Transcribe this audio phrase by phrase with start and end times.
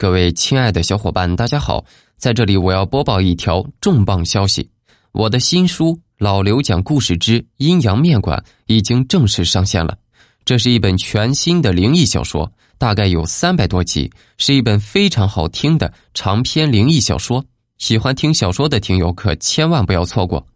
[0.00, 1.84] 各位亲爱的小伙伴，大家好！
[2.16, 4.70] 在这里，我要播报一条重磅消息：
[5.10, 5.86] 我的新书
[6.18, 9.98] 《老刘讲故事之阴阳面馆》已经正式上线了。
[10.44, 12.48] 这是一本全新的灵异小说，
[12.78, 17.44] 大概有三百多集，是一本非常好听的长篇灵异小说。
[17.78, 20.46] 喜欢听小说的听友可千万不要错过。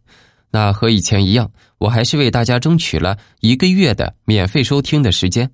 [0.52, 5.50] 那和以前一样，我还是为大家争取了一个月的免费收听的时间。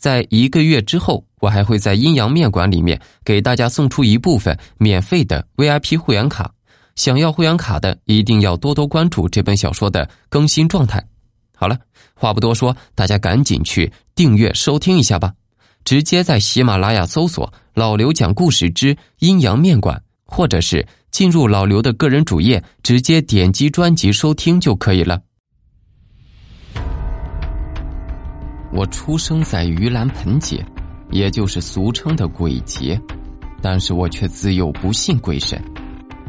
[0.00, 6.50] 在一个月之后，我还会在阴阳面馆里面给大家送出一部分免费的 VIP 会员卡。
[6.96, 11.06] 想要会员卡的，一定要多多关注这本小说的更新状态。
[11.54, 11.78] 好了，
[12.14, 15.34] 话不多说，大家赶紧去订阅收听一下吧。
[15.84, 25.20] 直接在喜马拉雅搜索“老刘讲故事之阴阳面馆”，或者是进入老刘的个人主页，直接点击专辑收听就可以了。
[28.72, 30.64] 我出生在盂兰盆节，
[31.10, 33.00] 也就是俗称的鬼节，
[33.60, 35.60] 但是我却自幼不信鬼神。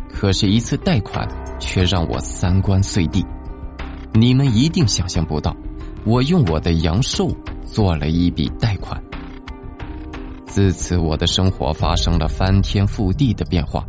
[0.09, 1.27] 可是，一次贷款
[1.59, 3.25] 却让我三观碎地。
[4.13, 5.55] 你们一定想象不到，
[6.05, 7.31] 我用我的阳寿
[7.63, 9.01] 做了一笔贷款。
[10.45, 13.85] 自此，我的生活发生了翻天覆地的变化，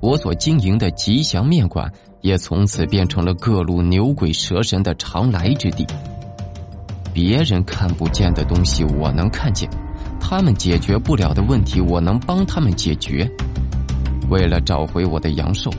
[0.00, 1.88] 我所经营的吉祥面馆
[2.20, 5.86] 也从此变成了各路牛鬼蛇神的常来之地。
[7.12, 9.68] 别人看不见的东西，我能看见；
[10.20, 13.30] 他们解决不了的问题，我能帮他们解决。
[14.28, 15.70] 为了找回我的阳寿，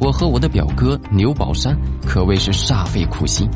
[0.00, 3.48] 我和我的表哥牛宝山可谓是煞费苦心，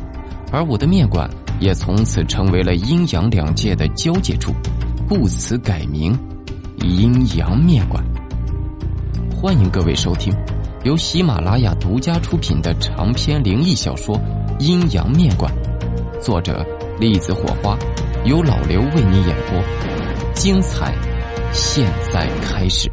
[0.51, 4.53] 而我的面馆也从此成为了阴阳两界的交界处，
[5.07, 6.17] 故此改名
[6.81, 8.01] “阴阳面馆”。
[9.35, 10.33] 欢迎各位收听
[10.83, 14.15] 由喜马拉雅独家出品的长篇灵异小说
[14.59, 15.53] 《阴阳面馆》，
[16.21, 16.65] 作者。
[16.99, 17.79] 粒子火花，
[18.25, 20.93] 由老刘为你演播，精彩，
[21.53, 22.91] 现在开始。